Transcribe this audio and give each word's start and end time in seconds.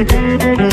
Mm-hmm. 0.00 0.69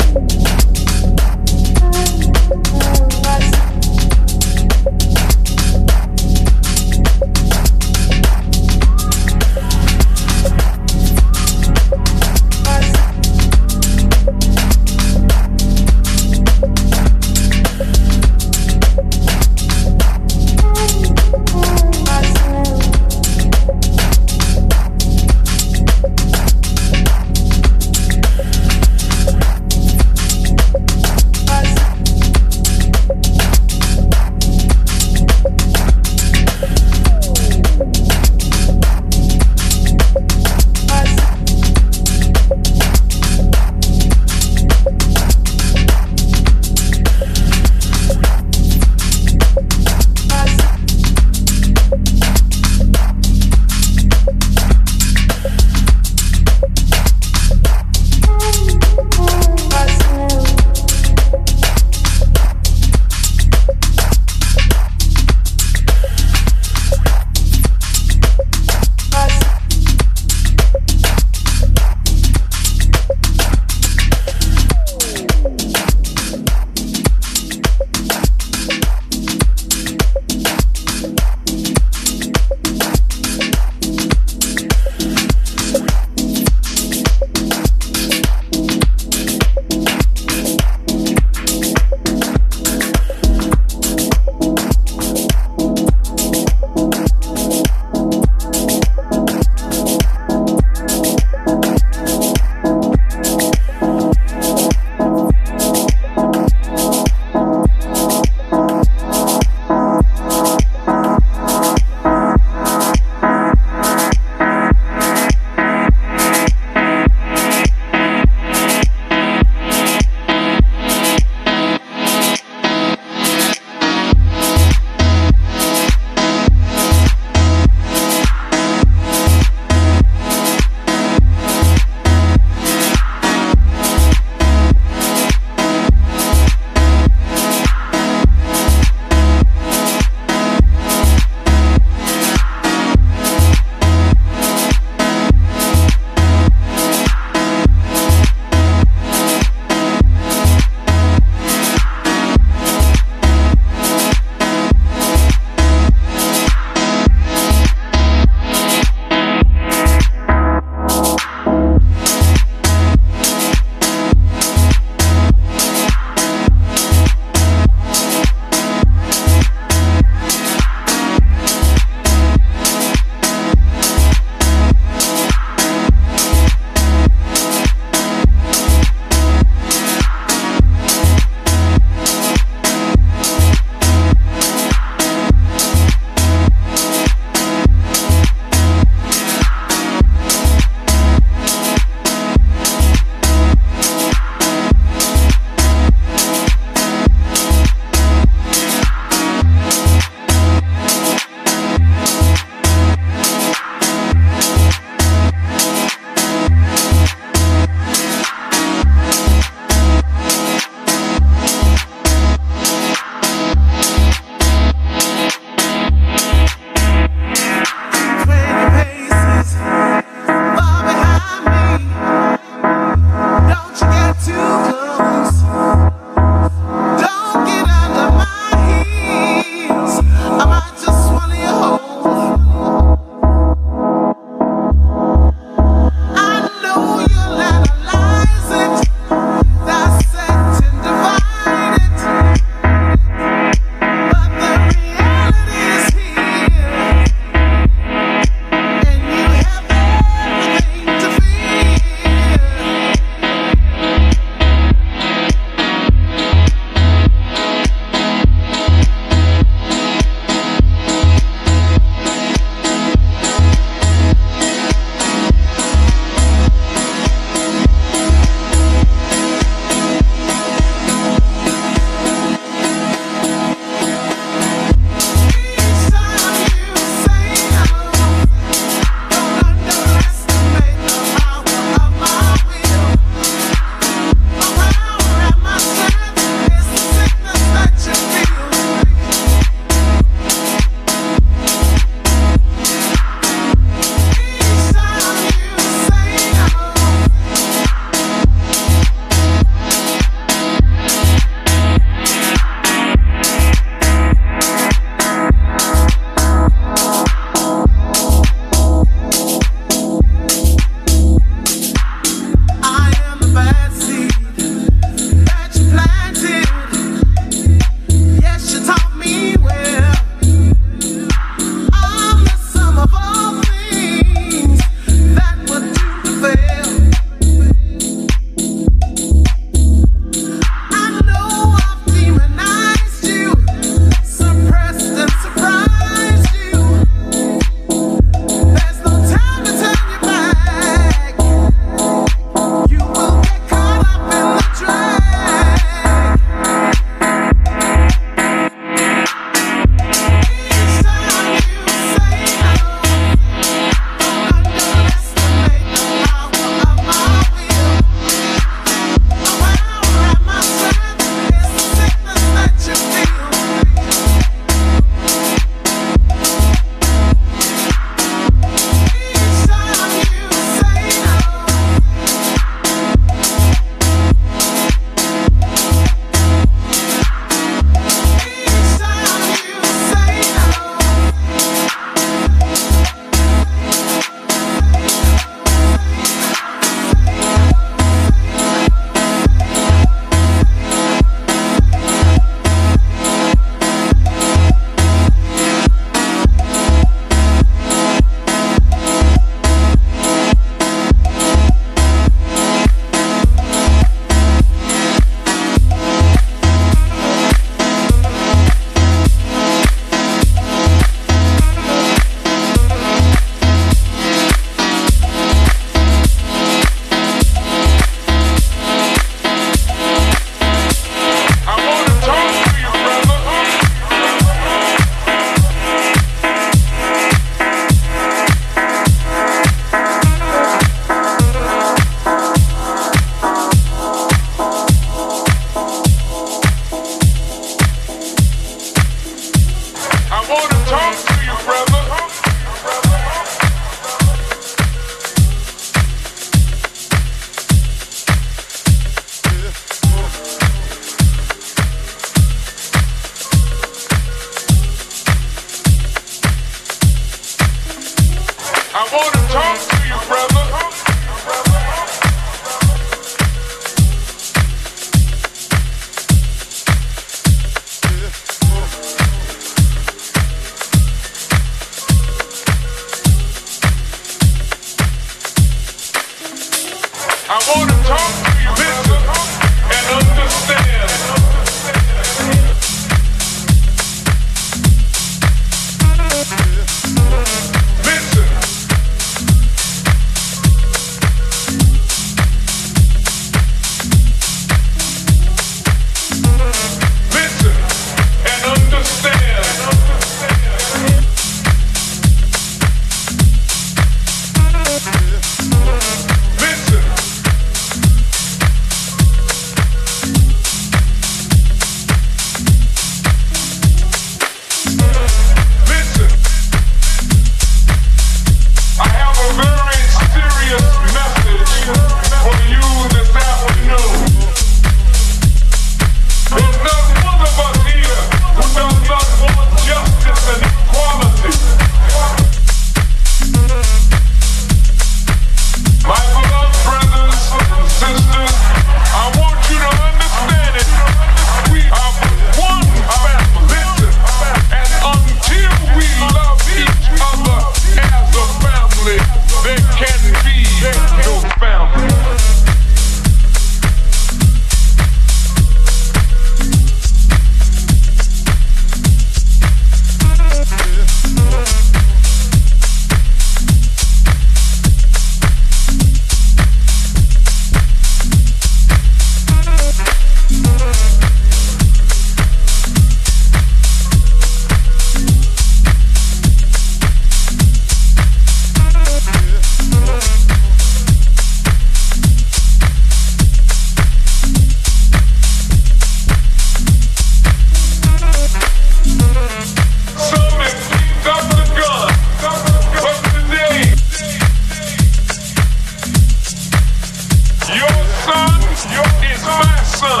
son, 599.76 600.00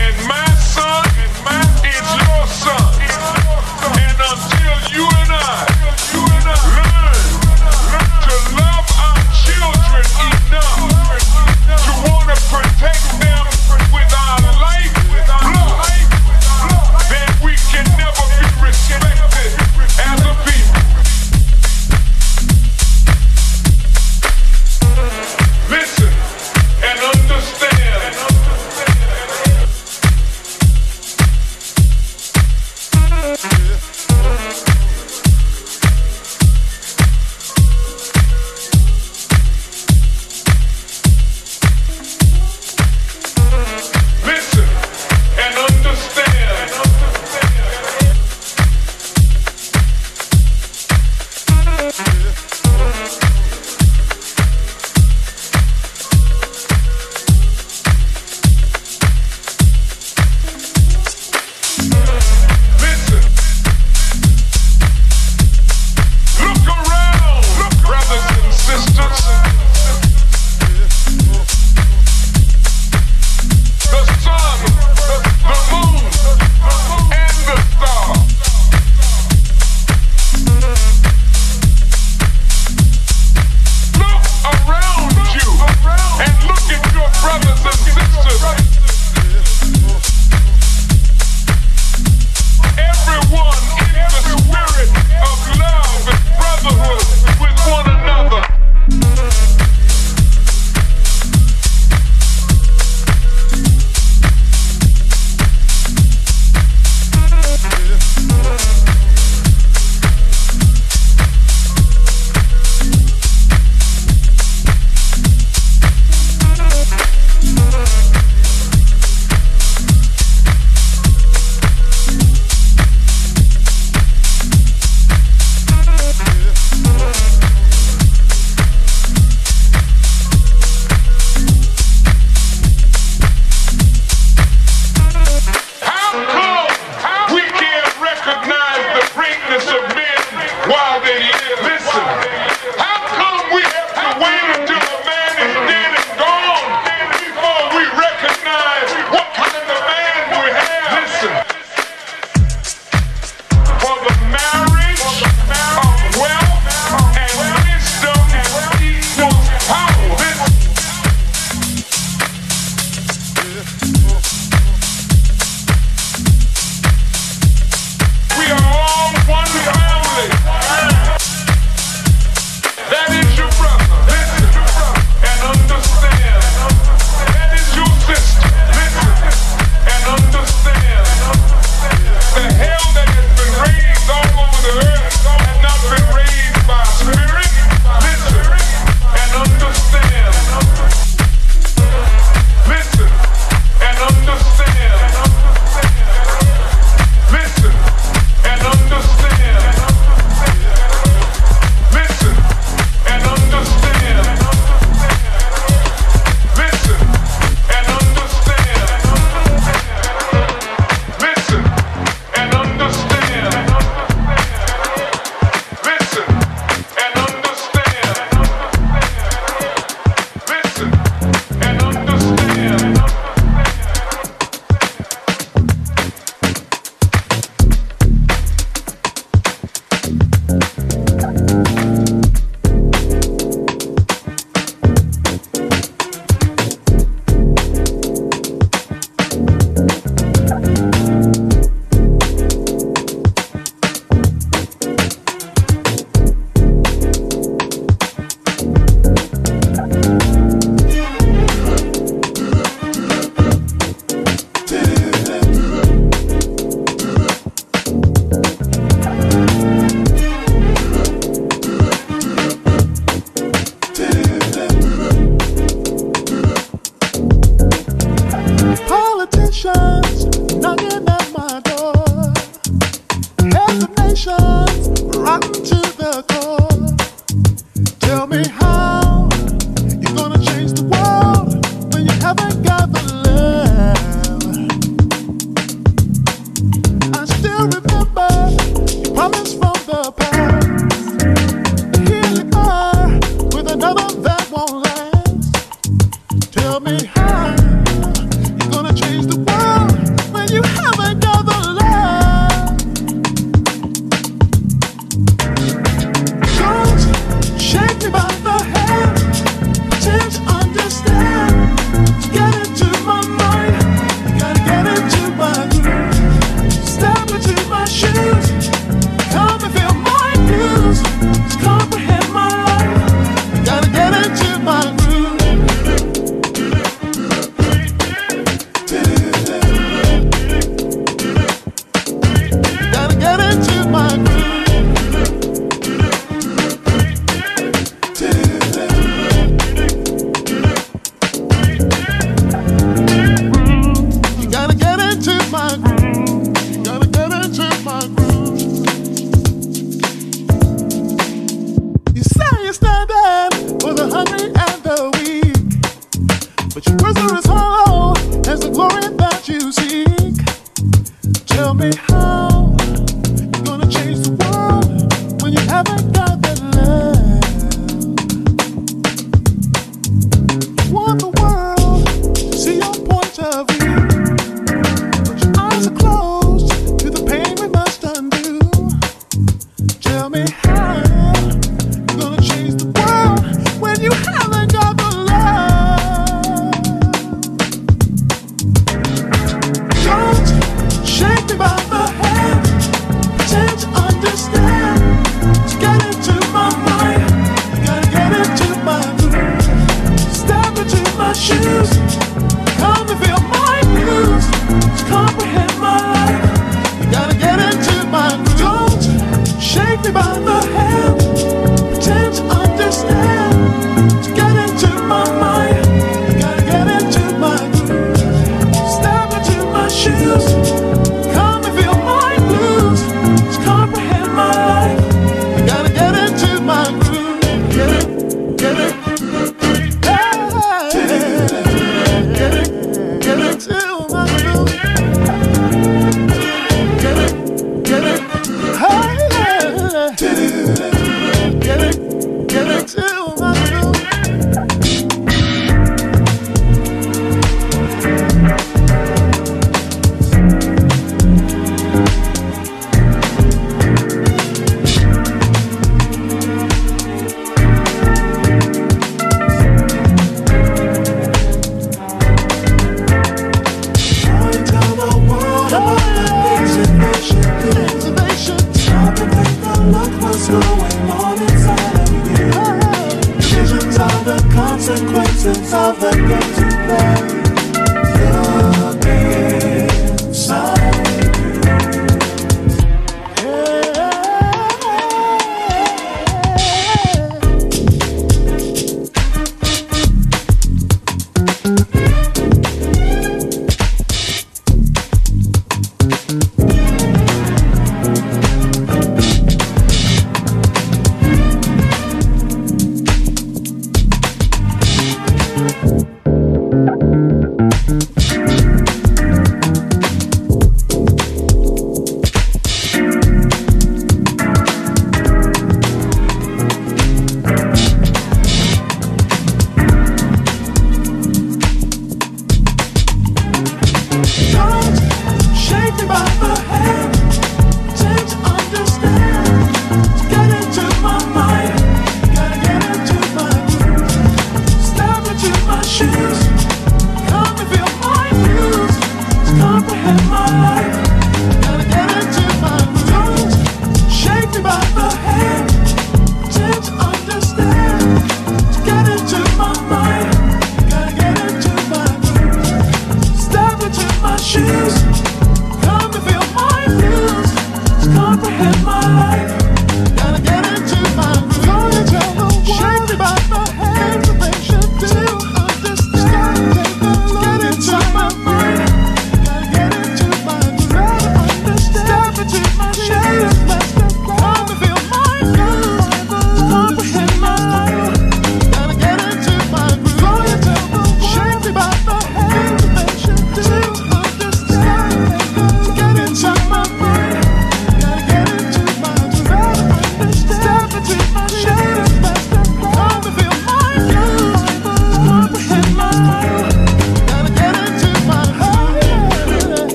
and 0.00 0.26
my 0.26 0.47